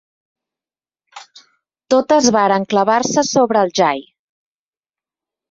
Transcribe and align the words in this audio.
Totes 1.95 2.31
varen 2.37 2.65
clavar-se 2.73 3.25
sobre 3.29 3.63
el 3.67 3.75
jai 3.83 4.03